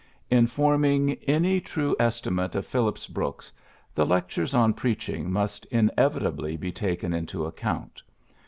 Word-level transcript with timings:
In 0.31 0.47
.forming 0.47 1.11
any 1.27 1.59
true 1.61 1.95
estimate 1.99 2.55
of 2.55 2.65
Phillips 2.65 3.05
Brooks, 3.05 3.51
the 3.93 4.03
Lectures 4.03 4.55
on 4.55 4.73
Freaching 4.73 5.29
must 5.29 5.67
inevitably 5.67 6.57
be 6.57 6.71
taken 6.71 7.13
into 7.13 7.45
account. 7.45 8.01